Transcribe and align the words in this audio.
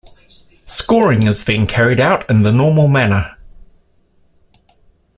Scoring 0.65 1.27
is 1.27 1.43
then 1.43 1.67
carried 1.67 1.99
out 1.99 2.27
in 2.27 2.41
the 2.41 2.51
normal 2.51 2.87
manner. 2.87 3.37